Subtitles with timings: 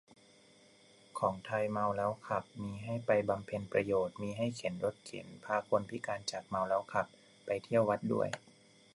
[1.19, 7.07] ของไทย เมาแล้วขับ มีให้ไปบำเพ็ญประโยชน์ มีให้เข็นรถเข็นพาคนพิการจากเมาแล้วขับ
[7.45, 8.29] ไปเที่ยววัดด้วย